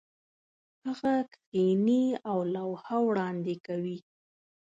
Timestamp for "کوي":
3.65-3.97